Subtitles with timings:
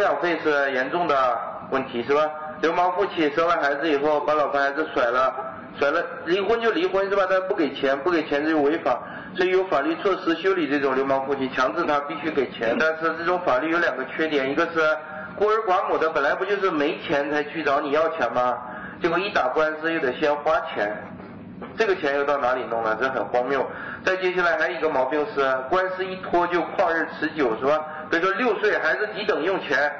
[0.00, 1.38] 抚养费是严重的
[1.70, 2.22] 问题，是吧？
[2.62, 5.34] 流氓父亲生了孩子以后把老婆孩子甩了，
[5.78, 7.24] 甩了离婚就离婚是吧？
[7.28, 8.98] 但不给钱，不给钱就违法，
[9.36, 12.74] 所以有法律措施修理这种流氓父亲，强制他必须给钱。
[12.80, 14.80] 但是这种法律有两个缺点，一个是
[15.36, 18.56] 孤儿寡母的本来不就是没钱才去找你要钱吗？
[19.02, 20.96] 结果一打官司又得先花钱，
[21.76, 22.96] 这个钱又到哪里弄呢？
[23.00, 23.66] 这很荒谬。
[24.04, 27.78] 再接下来还有一个毛病是，官司一拖就旷日持久，是吧？
[28.10, 29.90] 比如说六岁孩子急等用钱，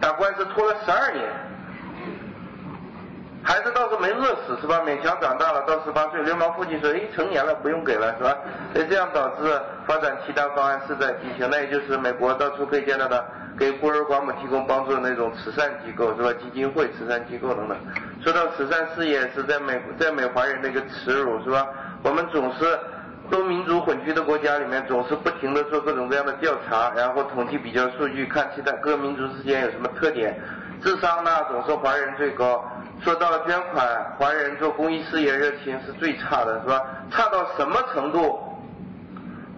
[0.00, 1.24] 打官司拖了十二年。
[3.46, 4.80] 孩子倒是没饿死是吧？
[4.86, 8.34] 勉强长大了，到十八岁，流氓父亲说：“哎，成年了，不用给了是吧？”
[8.72, 11.46] 所以这样导致发展其他方案势在必行。
[11.50, 13.22] 那也就是美国到处可以见到的，
[13.58, 16.32] 给孤儿寡母提供帮助的那种慈善机构是吧？
[16.42, 17.76] 基金会、慈善机构等等。
[18.24, 21.68] 说到慈善事业是在美在美华人的一个耻辱是吧？
[22.02, 22.64] 我们总是
[23.30, 30.40] 多民族混居的国家里面，总是不停的做各种各样的调查，然后统计比较数据，看其他各民族之间有什么特点。
[30.82, 32.64] 智商呢，总是华人最高。
[33.02, 36.80] 说到捐款，华人做公益事业热情是最差的，是吧？
[37.10, 38.40] 差到什么程度？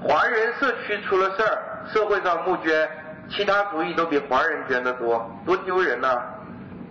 [0.02, 1.58] 华人社区出了事儿，
[1.92, 2.88] 社会上募捐，
[3.30, 6.20] 其他族裔都比华人捐的多，多丢人呐，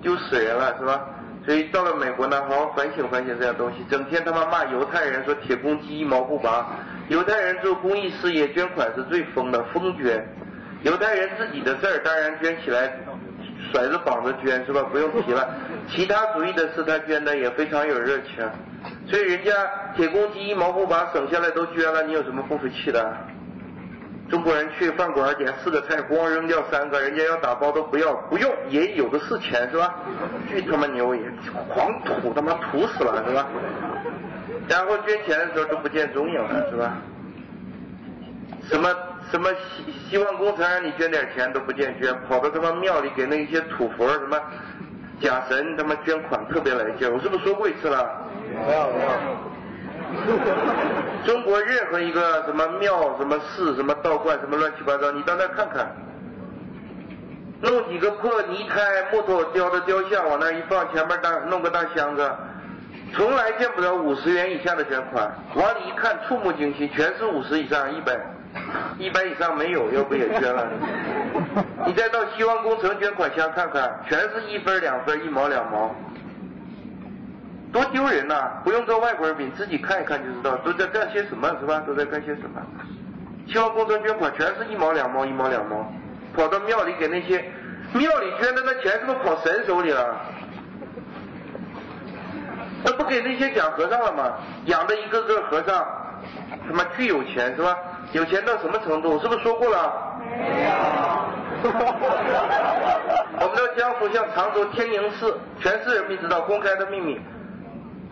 [0.02, 1.02] 丢死人了，是吧？
[1.46, 6.68] 所以到了美国呢，好好反省反省这样东西，整天他妈骂犹太人，说铁公鸡一毛不拔，
[7.08, 10.28] 犹太人做公益事业捐款是最疯的，疯捐，
[10.82, 12.92] 犹太人自己的事儿当然捐起来。
[13.72, 14.84] 甩着膀子捐是吧？
[14.92, 15.56] 不用提了。
[15.90, 18.48] 其他主义的事他捐的也非常有热情，
[19.08, 19.52] 所以人家
[19.96, 23.18] 铁公鸡一毛不拔省下来都捐了，你有什么不服气的？
[24.30, 29.94] 中国人去饭馆点四个菜，光扔掉三个，人家要打包都不要，不用也有的是钱是吧？
[30.48, 31.22] 巨他妈牛也，
[31.74, 33.48] 狂吐他妈吐死了是吧？
[34.68, 36.98] 然后捐钱的时候都不见踪影了是吧？
[38.68, 38.90] 什么？
[39.32, 44.40] 什么希希望工程让你捐点钱都不见捐，跑到他妈庙里给那些土佛什么
[45.20, 48.08] 假神他妈捐款特别来劲，我是不是说过一次了？
[48.68, 49.10] 没有没有。
[51.26, 55.92] 中国任何一个什么庙、什么寺、什么道观、什么乱七八糟，你到那看看，
[57.62, 58.80] 弄几个破泥胎、
[59.12, 62.32] 木头雕的雕像往那一放，前面大弄个大箱子，
[63.14, 68.16] 从来见不了五十元以下的捐款，往里一看触目惊心，全是五十以上、一百。
[68.98, 70.66] 一百以上没有，要不也捐了？
[71.86, 75.94] 你再到希望工程捐款箱看看，全是一分两分，一毛两毛，
[77.76, 78.50] 多丢人呐！
[78.64, 81.84] 不用做外国人，你自己看一看就知道都在干些什么，是吧？
[81.86, 82.62] 都在干些什么？
[83.50, 85.86] 希望工程捐款全是一毛两毛，一毛两毛，
[86.34, 87.44] 跑到庙里给那些
[87.92, 90.16] 庙里捐的那钱，是不是跑神手里了？
[92.86, 94.36] 那不给那些假和尚了吗？
[94.68, 95.86] 养的一个个和尚，
[96.66, 97.78] 他妈巨有钱，是吧？
[98.14, 99.20] 有钱到什么程度？
[99.20, 99.94] 是不是说过了？
[100.30, 100.72] 没有。
[103.38, 107.20] 我们的江苏像常州天宁寺，全市人民知道公开的秘密。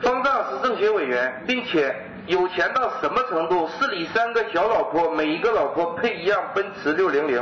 [0.01, 1.95] 方丈是政协委员，并且
[2.27, 3.67] 有钱到什么程度？
[3.79, 7.41] 市里三个小老婆，每一个老婆配一辆奔驰六零零。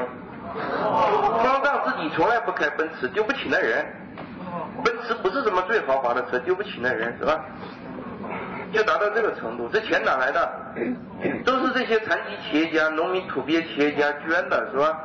[1.43, 3.85] 方丈自己从来不开奔驰，丢不起那人。
[4.83, 7.39] 奔驰不是什么最豪华的车，丢不起那人，是吧？
[8.73, 10.51] 就达到这个程度，这钱哪来的？
[11.45, 14.97] 都是这些残疾企业家、农民土鳖企业家捐的，是吧？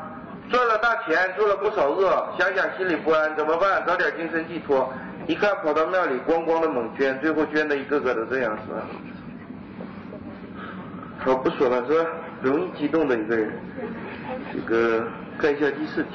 [0.51, 3.85] 赚了大钱，做了不少恶，想想心里不安，怎么办？
[3.87, 4.93] 找点精神寄托。
[5.27, 8.87] 一看跑到庙里，咣咣的猛捐，最后捐的一个个都这样，是吧？
[11.19, 12.11] 好，不说了，是吧？
[12.43, 13.53] 容易激动的一个人，
[14.53, 15.05] 这个
[15.39, 16.11] 看一下第四题。